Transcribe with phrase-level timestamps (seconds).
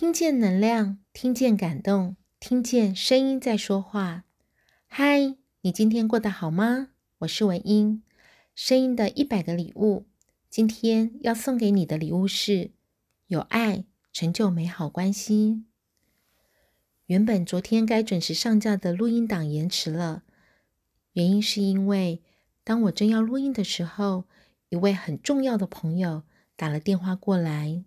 [0.00, 4.22] 听见能量，听见感动，听见声音在说话。
[4.86, 6.90] 嗨，你今天过得好吗？
[7.18, 8.04] 我是文英，
[8.54, 10.06] 声音的一百个礼物。
[10.48, 12.70] 今天要送给你的礼物是：
[13.26, 15.64] 有爱，成就美好关系。
[17.06, 20.22] 原本昨天该准时上架的录音档延迟了，
[21.14, 22.22] 原因是因为
[22.62, 24.26] 当我正要录音的时候，
[24.68, 26.22] 一位很重要的朋友
[26.54, 27.82] 打了电话过来。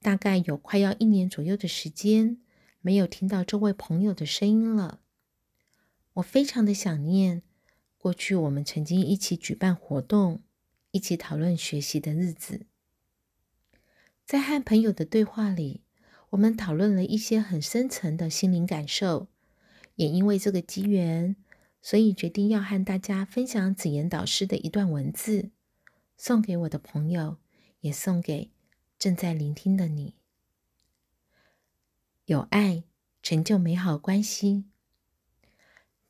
[0.00, 2.40] 大概有快要一年左右的时间，
[2.80, 5.00] 没有听到这位朋友的声音了。
[6.14, 7.42] 我非常的想念
[7.96, 10.42] 过去我们曾经一起举办活动、
[10.92, 12.66] 一起讨论学习的日子。
[14.24, 15.82] 在和朋友的对话里，
[16.30, 19.28] 我们讨论了一些很深层的心灵感受，
[19.96, 21.34] 也因为这个机缘，
[21.80, 25.50] 所以决定要和大家分享紫妍导师的一段文字，
[26.16, 27.38] 送给我的朋友，
[27.80, 28.50] 也送给。
[28.98, 30.16] 正在聆听的你，
[32.24, 32.82] 有爱
[33.22, 34.64] 成就美好关系。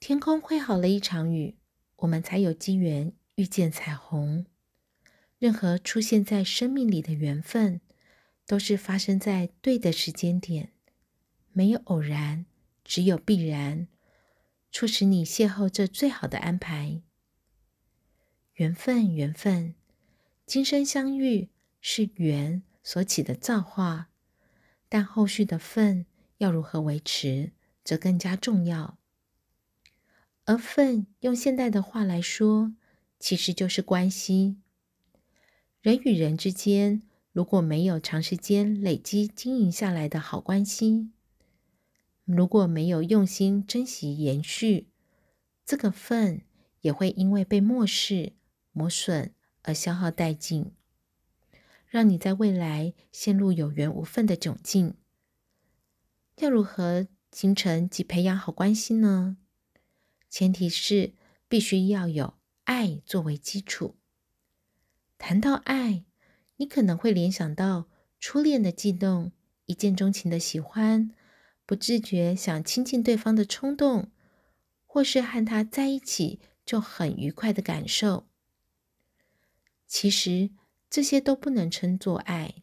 [0.00, 1.58] 天空会好了一场雨，
[1.96, 4.46] 我们才有机缘遇见彩虹。
[5.38, 7.82] 任何出现在生命里的缘分，
[8.46, 10.72] 都是发生在对的时间点，
[11.52, 12.46] 没有偶然，
[12.82, 13.86] 只有必然，
[14.72, 17.02] 促使你邂逅这最好的安排。
[18.54, 19.74] 缘分，缘分，
[20.46, 21.50] 今生相遇
[21.82, 22.62] 是缘。
[22.82, 24.08] 所起的造化，
[24.88, 26.06] 但后续的份
[26.38, 27.52] 要如何维持，
[27.84, 28.98] 则更加重要。
[30.44, 32.74] 而份，用现代的话来说，
[33.18, 34.56] 其实就是关系。
[35.82, 41.10] 人与人之间，如果没有长时间累积经营下来的好关系，
[42.24, 44.88] 如果没有用心珍惜延续，
[45.66, 46.40] 这个份
[46.80, 48.32] 也会因为被漠视、
[48.72, 50.72] 磨损而消耗殆尽。
[51.88, 54.94] 让你在未来陷入有缘无分的窘境。
[56.36, 59.36] 要如何形成及培养好关系呢？
[60.30, 61.14] 前提是
[61.48, 62.34] 必须要有
[62.64, 63.96] 爱作为基础。
[65.16, 66.04] 谈到爱，
[66.56, 67.88] 你可能会联想到
[68.20, 69.32] 初恋的悸动、
[69.66, 71.10] 一见钟情的喜欢、
[71.66, 74.12] 不自觉想亲近对方的冲动，
[74.86, 78.28] 或是和他在一起就很愉快的感受。
[79.86, 80.50] 其实，
[80.90, 82.62] 这些都不能称作爱，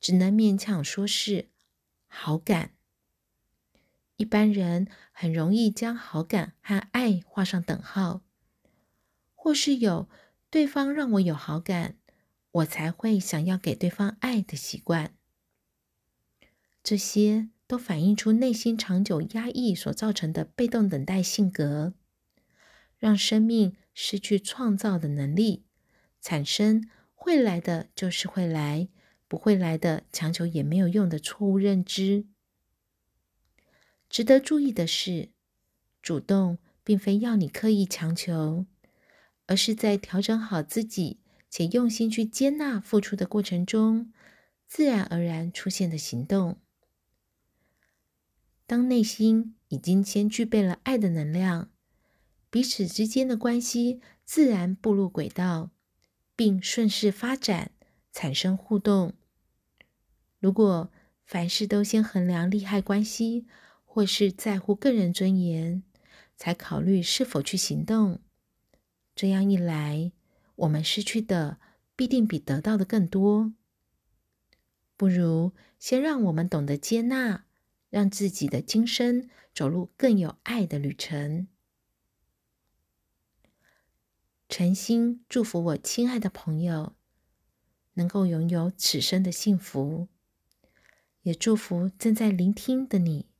[0.00, 1.48] 只能勉强说是
[2.08, 2.72] 好感。
[4.16, 8.22] 一般人很容易将好感和爱画上等号，
[9.34, 10.08] 或是有
[10.50, 11.96] 对方让我有好感，
[12.50, 15.14] 我才会想要给对方爱的习惯。
[16.82, 21.94] 这些都反映出内心长久压抑所造成的被动等待性格，
[22.98, 25.64] 让生命失去创造的能力，
[26.20, 26.88] 产生。
[27.22, 28.88] 会来的就是会来，
[29.28, 32.26] 不会来的强求也没有用的错误认知。
[34.10, 35.30] 值得注意的是，
[36.02, 38.66] 主动并非要你刻意强求，
[39.46, 44.12] 而是在调整好自己且用心去接纳付出的过程中，
[44.66, 46.58] 自然而然出现的行动。
[48.66, 51.70] 当内心已经先具备了爱的能量，
[52.50, 55.70] 彼此之间的关系自然步入轨道。
[56.34, 57.70] 并顺势发展，
[58.12, 59.14] 产生互动。
[60.38, 60.90] 如果
[61.24, 63.46] 凡事都先衡量利害关系，
[63.84, 65.82] 或是在乎个人尊严，
[66.36, 68.20] 才考虑是否去行动，
[69.14, 70.12] 这样一来，
[70.56, 71.58] 我们失去的
[71.94, 73.52] 必定比得到的更多。
[74.96, 77.44] 不如先让我们懂得接纳，
[77.90, 81.46] 让自己的今生走入更有爱的旅程。
[84.52, 86.94] 诚心祝福我亲爱的朋友
[87.94, 90.08] 能够拥有此生的幸福，
[91.22, 93.30] 也祝福正在聆听的你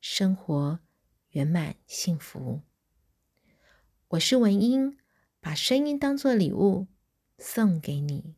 [0.00, 0.80] 生活
[1.28, 2.62] 圆满幸福。
[4.08, 4.96] 我是文英，
[5.42, 6.86] 把声音当作礼物
[7.36, 8.34] 送给你。